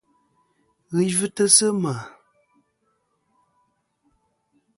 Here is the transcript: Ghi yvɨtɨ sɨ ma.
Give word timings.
Ghi 0.95 1.03
yvɨtɨ 1.11 1.45
sɨ 1.55 1.67
ma. 1.81 1.93